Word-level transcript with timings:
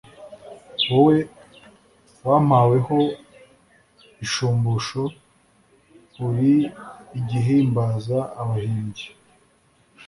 Wowe 0.89 1.17
wampaweho 2.27 2.99
ishumbusho 4.23 5.01
Uri 6.27 6.55
igihimbaza 7.19 8.17
abahimbyi. 8.41 9.07